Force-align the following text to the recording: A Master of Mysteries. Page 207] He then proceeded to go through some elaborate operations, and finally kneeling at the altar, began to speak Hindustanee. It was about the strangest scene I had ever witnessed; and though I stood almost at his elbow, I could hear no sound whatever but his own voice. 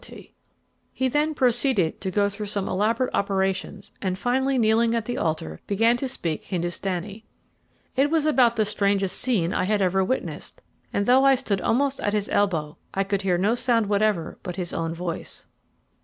A 0.01 0.03
Master 0.03 0.15
of 0.15 0.17
Mysteries. 0.17 0.33
Page 0.33 1.13
207] 1.13 1.23
He 1.23 1.29
then 1.29 1.35
proceeded 1.91 2.01
to 2.01 2.09
go 2.09 2.27
through 2.27 2.45
some 2.47 2.67
elaborate 2.67 3.13
operations, 3.13 3.91
and 4.01 4.17
finally 4.17 4.57
kneeling 4.57 4.95
at 4.95 5.05
the 5.05 5.19
altar, 5.19 5.59
began 5.67 5.95
to 5.97 6.07
speak 6.07 6.41
Hindustanee. 6.45 7.23
It 7.95 8.09
was 8.09 8.25
about 8.25 8.55
the 8.55 8.65
strangest 8.65 9.19
scene 9.21 9.53
I 9.53 9.65
had 9.65 9.83
ever 9.83 10.03
witnessed; 10.03 10.63
and 10.91 11.05
though 11.05 11.23
I 11.23 11.35
stood 11.35 11.61
almost 11.61 11.99
at 11.99 12.13
his 12.13 12.29
elbow, 12.29 12.77
I 12.95 13.03
could 13.03 13.21
hear 13.21 13.37
no 13.37 13.53
sound 13.53 13.85
whatever 13.85 14.39
but 14.41 14.55
his 14.55 14.73
own 14.73 14.95
voice. 14.95 15.45